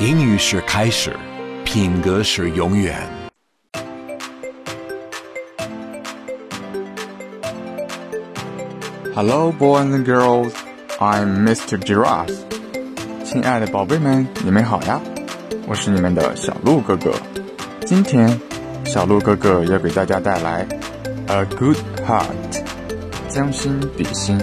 [0.00, 1.14] 英语是开始，
[1.62, 2.98] 品格是永远。
[9.14, 10.52] Hello, boys and girls.
[10.98, 11.76] I'm Mr.
[11.76, 12.34] Giraffe.
[13.26, 14.98] 亲爱的宝贝们，你们好呀！
[15.66, 17.12] 我是你们的小鹿哥哥。
[17.84, 18.40] 今天，
[18.86, 20.66] 小鹿哥哥要给大家带来
[21.30, 21.76] 《A Good
[22.08, 22.24] Heart》，
[23.28, 24.38] 将心比心。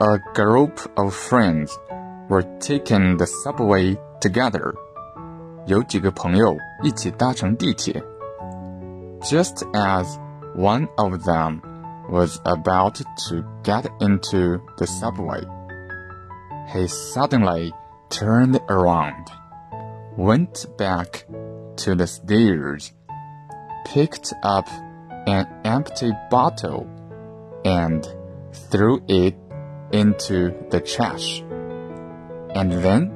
[0.00, 1.78] A group of friends
[2.28, 4.74] were taking the subway together.
[5.66, 8.02] 有几个朋友一起搭乘地铁。
[9.20, 10.18] Just as
[10.54, 11.60] one of them
[12.10, 15.40] was about to get into the subway,
[16.72, 17.72] he suddenly
[18.10, 19.26] turned around,
[20.18, 21.24] went back
[21.76, 22.90] to the stairs,
[23.86, 24.66] picked up
[25.26, 26.86] an empty bottle,
[27.64, 28.06] and
[28.70, 29.34] threw it
[29.90, 31.42] into the trash.
[32.54, 33.10] And then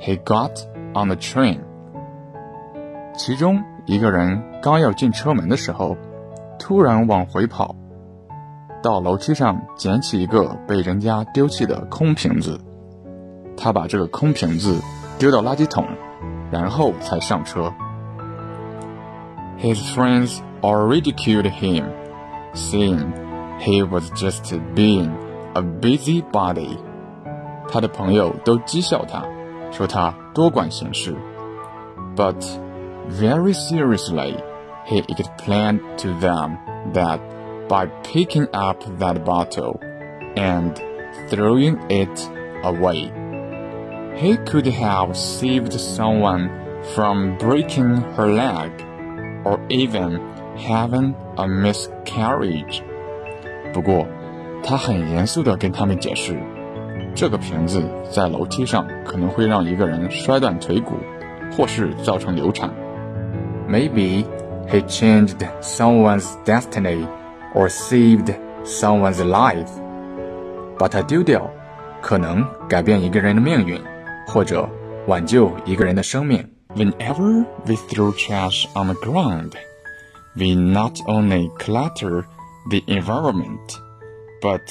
[0.00, 1.60] he got on the train.
[3.16, 5.96] 其中一个人刚要进车门的时候，
[6.58, 7.74] 突然往回跑，
[8.82, 12.60] 到楼梯上捡起一个被人家丢弃的空瓶子。
[13.56, 14.80] 他把这个空瓶子
[15.18, 15.86] 丢到垃圾桶，
[16.50, 17.72] 然后才上车。
[19.58, 21.84] His friends all ridiculed him,
[22.54, 23.12] saying
[23.58, 25.10] he was just being
[25.54, 26.78] a busybody.
[27.68, 29.24] 他的朋友都讥笑他，
[29.70, 31.14] 说他多管闲事。
[32.16, 32.44] But
[33.08, 34.36] very seriously,
[34.86, 36.58] he explained to them
[36.92, 37.20] that
[37.68, 39.78] by picking up that bottle
[40.34, 40.74] and
[41.28, 42.28] throwing it
[42.64, 43.12] away,
[44.16, 46.50] he could have saved someone
[46.94, 48.70] from breaking her leg
[49.44, 50.20] or even
[50.56, 52.82] having a miscarriage.
[53.72, 54.06] 不过，
[54.64, 56.38] 他很严肃地跟他们解释，
[57.14, 60.94] 这个瓶子在楼梯上可能会让一个人摔断腿骨，
[61.56, 62.70] 或是造成流产。
[63.68, 64.24] Maybe
[64.68, 67.06] he changed someone's destiny
[67.54, 69.68] or saved someone's life.
[70.78, 71.50] 把它丢掉，
[72.00, 73.80] 可能改变一个人的命运，
[74.26, 74.68] 或者
[75.06, 76.48] 挽救一个人的生命。
[76.74, 79.52] Whenever we throw trash on the ground,
[80.36, 82.24] we not only clutter
[82.70, 83.58] the environment,
[84.41, 84.61] But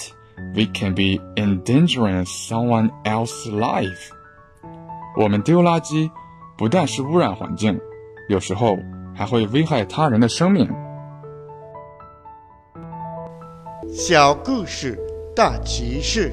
[0.54, 4.10] we can be endangering someone else's life.
[5.16, 6.10] 我们丢垃圾，
[6.56, 7.78] 不但是污染环境，
[8.28, 8.76] 有时候
[9.14, 10.68] 还会危害他人的生命。
[13.92, 14.98] 小故事
[15.36, 16.32] 大启示。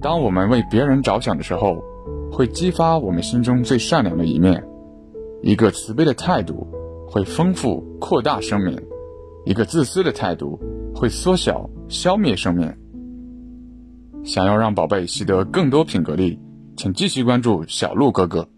[0.00, 1.82] 当我们为别人着想的时候，
[2.32, 4.62] 会激发我们心中最善良的一面。
[5.42, 6.66] 一个慈悲的态度
[7.06, 8.78] 会丰富扩大生命，
[9.44, 10.58] 一个自私的态度
[10.94, 12.72] 会缩小消灭生命。
[14.24, 16.38] 想要让宝贝习得更多品格力，
[16.76, 18.48] 请继续关注小鹿哥哥。